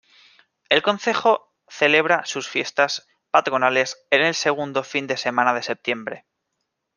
El 0.69 0.81
concejo 0.81 1.53
celebra 1.67 2.25
sus 2.25 2.49
fiestas 2.49 3.07
patronales 3.29 4.03
en 4.09 4.23
el 4.23 4.33
segundo 4.33 4.81
fin 4.83 5.05
de 5.05 5.15
semana 5.15 5.53
de 5.53 5.61
septiembre. 5.61 6.25